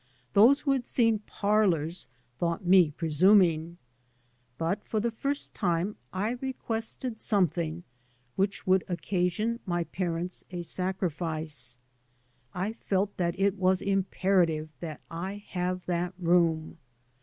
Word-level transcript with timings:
Those 0.33 0.61
who 0.61 0.71
had 0.71 0.87
seen" 0.87 1.19
parlours" 1.39 2.07
thought 2.39 2.65
me 2.65 2.89
pre 2.89 3.09
suming. 3.09 3.75
But 4.57 4.83
for 4.83 4.99
the 4.99 5.11
iirst 5.11 5.51
time 5.53 5.95
I 6.11 6.31
requested 6.41 7.19
something 7.19 7.83
which 8.35 8.65
would 8.65 8.83
occasion 8.89 9.59
my 9.63 9.83
parents 9.83 10.43
a 10.49 10.63
sacrifice. 10.63 11.77
I 12.51 12.73
felt 12.73 13.15
that 13.17 13.39
it 13.39 13.57
was 13.57 13.79
imperative 13.79 14.69
that 14.79 15.01
I 15.11 15.43
have 15.51 15.85
that 15.85 16.15
room. 16.17 16.79